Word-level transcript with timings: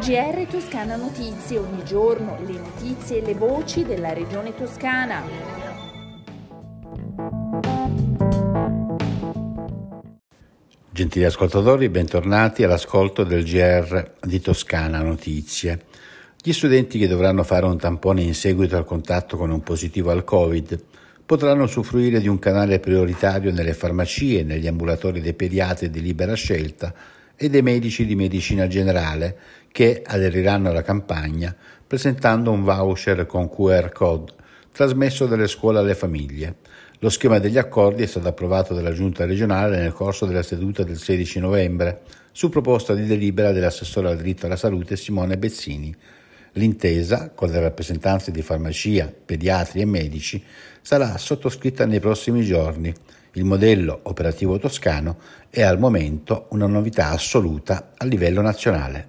GR 0.00 0.46
Toscana 0.48 0.96
Notizie, 0.96 1.58
ogni 1.58 1.84
giorno 1.84 2.38
le 2.46 2.54
notizie 2.54 3.18
e 3.18 3.20
le 3.20 3.34
voci 3.34 3.84
della 3.84 4.14
regione 4.14 4.54
toscana. 4.54 5.22
Gentili 10.90 11.26
ascoltatori, 11.26 11.90
bentornati 11.90 12.62
all'ascolto 12.62 13.24
del 13.24 13.44
GR 13.44 14.12
di 14.22 14.40
Toscana 14.40 15.02
Notizie. 15.02 15.84
Gli 16.42 16.54
studenti 16.54 16.98
che 16.98 17.06
dovranno 17.06 17.42
fare 17.42 17.66
un 17.66 17.76
tampone 17.76 18.22
in 18.22 18.34
seguito 18.34 18.78
al 18.78 18.86
contatto 18.86 19.36
con 19.36 19.50
un 19.50 19.62
positivo 19.62 20.10
al 20.10 20.24
Covid 20.24 20.82
potranno 21.26 21.64
usufruire 21.64 22.20
di 22.20 22.26
un 22.26 22.38
canale 22.38 22.80
prioritario 22.80 23.52
nelle 23.52 23.74
farmacie, 23.74 24.44
negli 24.44 24.66
ambulatori 24.66 25.20
dei 25.20 25.34
pediatri 25.34 25.90
di 25.90 26.00
libera 26.00 26.32
scelta 26.32 26.94
e 27.42 27.48
dei 27.48 27.62
medici 27.62 28.04
di 28.04 28.14
medicina 28.14 28.66
generale 28.66 29.34
che 29.72 30.02
aderiranno 30.04 30.68
alla 30.68 30.82
campagna 30.82 31.56
presentando 31.86 32.50
un 32.50 32.62
voucher 32.62 33.24
con 33.24 33.48
QR 33.48 33.90
code 33.92 34.32
trasmesso 34.70 35.24
dalle 35.24 35.48
scuole 35.48 35.78
alle 35.78 35.94
famiglie. 35.94 36.56
Lo 36.98 37.08
schema 37.08 37.38
degli 37.38 37.56
accordi 37.56 38.02
è 38.02 38.06
stato 38.06 38.28
approvato 38.28 38.74
dalla 38.74 38.92
Giunta 38.92 39.24
regionale 39.24 39.78
nel 39.78 39.94
corso 39.94 40.26
della 40.26 40.42
seduta 40.42 40.84
del 40.84 40.98
16 40.98 41.40
novembre, 41.40 42.02
su 42.30 42.50
proposta 42.50 42.94
di 42.94 43.06
delibera 43.06 43.52
dell'assessore 43.52 44.08
al 44.08 44.18
diritto 44.18 44.44
alla 44.44 44.56
salute 44.56 44.96
Simone 44.96 45.38
Bezzini, 45.38 45.96
L'intesa, 46.54 47.30
con 47.32 47.48
le 47.50 47.60
rappresentanze 47.60 48.32
di 48.32 48.42
farmacia, 48.42 49.12
pediatri 49.24 49.80
e 49.80 49.84
medici, 49.84 50.42
sarà 50.80 51.16
sottoscritta 51.16 51.86
nei 51.86 52.00
prossimi 52.00 52.42
giorni. 52.42 52.92
Il 53.34 53.44
modello 53.44 54.00
operativo 54.04 54.58
toscano 54.58 55.18
è 55.50 55.62
al 55.62 55.78
momento 55.78 56.46
una 56.50 56.66
novità 56.66 57.10
assoluta 57.10 57.92
a 57.96 58.04
livello 58.04 58.40
nazionale. 58.40 59.08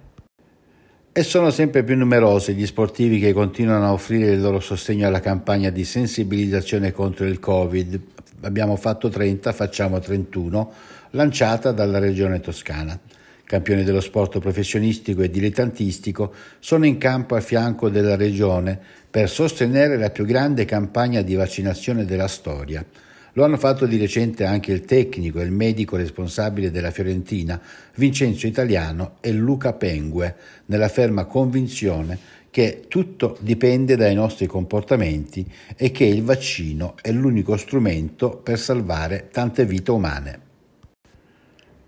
E 1.12 1.22
sono 1.24 1.50
sempre 1.50 1.82
più 1.82 1.96
numerosi 1.96 2.54
gli 2.54 2.64
sportivi 2.66 3.18
che 3.18 3.32
continuano 3.32 3.86
a 3.86 3.92
offrire 3.92 4.30
il 4.30 4.40
loro 4.40 4.60
sostegno 4.60 5.06
alla 5.06 5.20
campagna 5.20 5.70
di 5.70 5.84
sensibilizzazione 5.84 6.92
contro 6.92 7.26
il 7.26 7.38
Covid. 7.38 8.00
Abbiamo 8.42 8.76
fatto 8.76 9.08
30, 9.08 9.52
facciamo 9.52 9.98
31, 9.98 10.72
lanciata 11.10 11.72
dalla 11.72 11.98
Regione 11.98 12.40
Toscana 12.40 12.98
campioni 13.52 13.84
dello 13.84 14.00
sport 14.00 14.38
professionistico 14.38 15.20
e 15.20 15.28
dilettantistico, 15.28 16.32
sono 16.58 16.86
in 16.86 16.96
campo 16.96 17.34
a 17.34 17.40
fianco 17.40 17.90
della 17.90 18.16
Regione 18.16 18.80
per 19.10 19.28
sostenere 19.28 19.98
la 19.98 20.08
più 20.08 20.24
grande 20.24 20.64
campagna 20.64 21.20
di 21.20 21.34
vaccinazione 21.34 22.06
della 22.06 22.28
storia. 22.28 22.82
Lo 23.34 23.44
hanno 23.44 23.56
fatto 23.56 23.86
di 23.86 23.96
recente 23.96 24.44
anche 24.44 24.72
il 24.72 24.82
tecnico 24.82 25.40
e 25.40 25.44
il 25.44 25.52
medico 25.52 25.96
responsabile 25.96 26.70
della 26.70 26.90
Fiorentina, 26.90 27.58
Vincenzo 27.96 28.46
Italiano 28.46 29.16
e 29.20 29.32
Luca 29.32 29.72
Pengue, 29.72 30.36
nella 30.66 30.88
ferma 30.88 31.24
convinzione 31.24 32.18
che 32.50 32.84
tutto 32.88 33.38
dipende 33.40 33.96
dai 33.96 34.14
nostri 34.14 34.46
comportamenti 34.46 35.50
e 35.74 35.90
che 35.90 36.04
il 36.04 36.22
vaccino 36.22 36.94
è 37.00 37.10
l'unico 37.10 37.56
strumento 37.56 38.36
per 38.36 38.58
salvare 38.58 39.28
tante 39.32 39.64
vite 39.64 39.90
umane. 39.90 40.40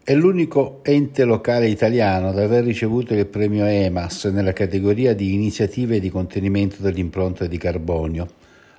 È 0.03 0.15
l'unico 0.15 0.81
ente 0.83 1.25
locale 1.25 1.69
italiano 1.69 2.29
ad 2.29 2.39
aver 2.39 2.65
ricevuto 2.65 3.13
il 3.13 3.27
premio 3.27 3.67
EMAS 3.67 4.25
nella 4.27 4.55
categoria 4.55 5.15
di 5.15 5.35
iniziative 5.35 6.01
di 6.01 6.09
contenimento 6.09 6.81
dell'impronta 6.81 7.47
di 7.47 7.59
carbonio, 7.59 8.29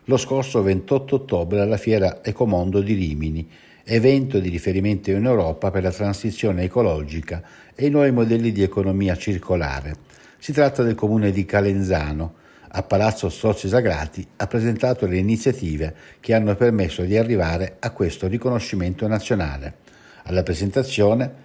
lo 0.05 0.17
scorso 0.17 0.61
28 0.61 1.15
ottobre 1.15 1.61
alla 1.61 1.77
Fiera 1.77 2.23
Ecomondo 2.23 2.81
di 2.81 2.93
Rimini, 2.93 3.47
evento 3.85 4.39
di 4.39 4.49
riferimento 4.49 5.09
in 5.09 5.25
Europa 5.25 5.71
per 5.71 5.81
la 5.81 5.91
transizione 5.91 6.63
ecologica 6.63 7.41
e 7.73 7.87
i 7.87 7.89
nuovi 7.89 8.11
modelli 8.11 8.51
di 8.51 8.61
economia 8.61 9.15
circolare. 9.15 9.95
Si 10.37 10.51
tratta 10.51 10.83
del 10.83 10.95
comune 10.95 11.31
di 11.31 11.45
Calenzano. 11.45 12.43
A 12.77 12.83
Palazzo 12.83 13.29
Strozzi 13.29 13.67
Sagrati 13.67 14.27
ha 14.35 14.47
presentato 14.47 15.07
le 15.07 15.17
iniziative 15.17 15.95
che 16.19 16.33
hanno 16.33 16.55
permesso 16.55 17.03
di 17.03 17.17
arrivare 17.17 17.77
a 17.79 17.89
questo 17.91 18.27
riconoscimento 18.27 19.07
nazionale. 19.07 19.77
Alla 20.23 20.43
presentazione 20.43 21.43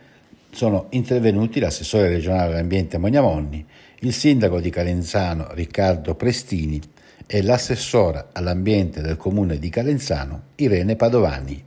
sono 0.51 0.87
intervenuti 0.91 1.61
l'assessore 1.61 2.09
regionale 2.09 2.55
all'ambiente 2.55 2.99
Mognamonni, 2.99 3.65
il 4.01 4.13
sindaco 4.13 4.61
di 4.61 4.71
Calenzano 4.71 5.49
Riccardo 5.53 6.15
Prestini 6.15 6.81
e 7.33 7.43
l'assessora 7.43 8.31
all'ambiente 8.33 9.03
del 9.03 9.17
comune 9.17 9.61
di 9.61 9.69
Calenzano 9.69 10.47
Irene 10.57 10.97
Padovani. 10.97 11.63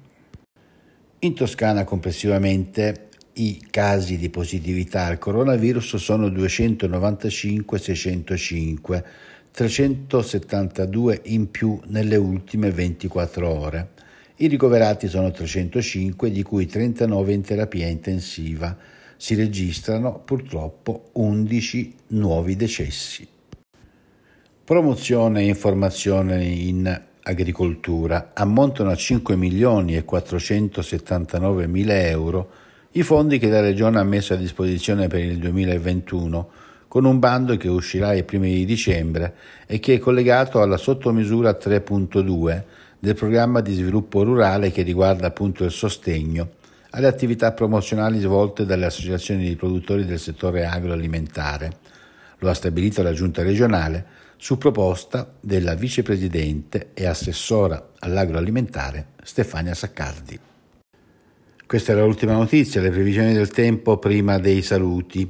In 1.19 1.34
Toscana 1.34 1.85
complessivamente 1.85 3.07
i 3.35 3.66
casi 3.69 4.18
di 4.18 4.29
positività 4.29 5.06
al 5.06 5.18
coronavirus 5.18 5.96
sono 5.96 6.28
295.605, 6.28 9.03
372 9.52 11.22
in 11.28 11.50
più 11.50 11.79
nelle 11.85 12.18
ultime 12.18 12.69
24 12.69 13.47
ore. 13.47 13.91
I 14.35 14.47
ricoverati 14.47 15.07
sono 15.07 15.31
305, 15.31 16.29
di 16.29 16.44
cui 16.44 16.66
39 16.66 17.31
in 17.31 17.41
terapia 17.41 17.88
intensiva. 17.88 18.75
Si 19.16 19.34
registrano 19.34 20.19
purtroppo 20.19 21.12
11 21.13 21.96
nuovi 22.07 22.57
decessi. 22.57 23.32
Promozione 24.66 25.41
e 25.41 25.47
informazione 25.47 26.41
in 26.46 27.01
agricoltura 27.24 28.31
ammontano 28.34 28.91
a 28.91 28.96
5 28.96 29.35
milioni 29.35 29.97
e 29.97 30.06
479 30.06 31.68
mila 31.68 32.00
euro 32.07 32.50
i 32.91 33.03
fondi 33.03 33.40
che 33.40 33.50
la 33.50 33.59
Regione 33.59 34.00
ha 34.00 34.03
messo 34.03 34.31
a 34.31 34.38
disposizione 34.38 35.07
per 35.07 35.19
il 35.19 35.38
2021 35.40 36.50
con 36.88 37.03
un 37.03 37.19
bando 37.19 37.57
che 37.57 37.68
uscirà 37.68 38.09
ai 38.09 38.23
primi 38.23 38.53
di 38.53 38.63
dicembre 38.63 39.35
e 39.68 39.79
che 39.79 39.96
è 39.96 40.00
collegato 40.00 40.62
alla 40.62 40.78
sottomisura 40.78 41.57
3.2 41.62 42.63
del 43.00 43.16
programma 43.16 43.59
di 43.59 43.73
sviluppo 43.73 44.23
rurale 44.23 44.72
che 44.72 44.84
riguarda 44.84 45.28
appunto 45.28 45.66
il 45.66 45.72
sostegno 45.72 46.52
alle 46.91 47.07
attività 47.07 47.52
promozionali 47.52 48.18
svolte 48.22 48.66
dalle 48.66 48.85
associazioni 48.85 49.46
di 49.46 49.57
produttori 49.57 50.06
del 50.06 50.19
settore 50.19 50.66
agroalimentare. 50.66 51.82
Lo 52.43 52.49
ha 52.49 52.53
stabilito 52.53 53.01
la 53.01 53.13
Giunta 53.13 53.41
regionale 53.41 54.05
su 54.35 54.57
proposta 54.57 55.33
della 55.39 55.75
vicepresidente 55.75 56.89
e 56.93 57.05
assessora 57.05 57.91
all'agroalimentare 57.99 59.11
Stefania 59.23 59.73
Saccardi. 59.73 60.37
Questa 61.65 61.93
era 61.93 62.03
l'ultima 62.03 62.33
notizia, 62.33 62.81
le 62.81 62.89
previsioni 62.89 63.31
del 63.31 63.47
tempo 63.47 63.97
prima 63.97 64.39
dei 64.39 64.61
saluti. 64.61 65.25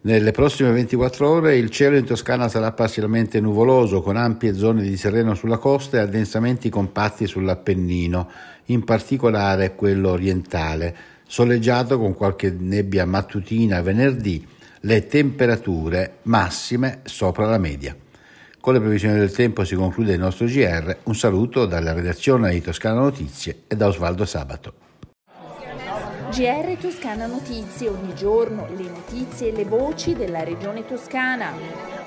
Nelle 0.00 0.30
prossime 0.30 0.70
24 0.70 1.28
ore 1.28 1.58
il 1.58 1.68
cielo 1.68 1.98
in 1.98 2.06
Toscana 2.06 2.48
sarà 2.48 2.72
parzialmente 2.72 3.40
nuvoloso, 3.40 4.00
con 4.00 4.16
ampie 4.16 4.54
zone 4.54 4.80
di 4.80 4.96
sereno 4.96 5.34
sulla 5.34 5.58
costa 5.58 5.98
e 5.98 6.00
addensamenti 6.00 6.70
compatti 6.70 7.26
sull'Appennino, 7.26 8.30
in 8.66 8.84
particolare 8.84 9.74
quello 9.74 10.12
orientale, 10.12 10.96
soleggiato 11.26 11.98
con 11.98 12.14
qualche 12.14 12.50
nebbia 12.58 13.04
mattutina 13.04 13.82
venerdì, 13.82 14.56
le 14.80 15.06
temperature 15.06 16.18
massime 16.22 17.00
sopra 17.04 17.46
la 17.46 17.58
media. 17.58 17.96
Con 18.60 18.74
le 18.74 18.80
previsioni 18.80 19.18
del 19.18 19.32
tempo 19.32 19.64
si 19.64 19.74
conclude 19.74 20.12
il 20.12 20.18
nostro 20.18 20.46
GR. 20.46 20.98
Un 21.04 21.14
saluto 21.14 21.64
dalla 21.64 21.92
redazione 21.92 22.50
di 22.50 22.60
Toscana 22.60 23.00
Notizie 23.00 23.62
e 23.66 23.76
da 23.76 23.86
Osvaldo 23.86 24.24
Sabato. 24.24 24.74
GR 26.30 26.76
Toscana 26.78 27.26
Notizie, 27.26 27.88
ogni 27.88 28.14
giorno 28.14 28.66
le 28.76 28.90
notizie 28.90 29.48
e 29.48 29.52
le 29.52 29.64
voci 29.64 30.14
della 30.14 30.44
regione 30.44 30.84
toscana. 30.84 31.97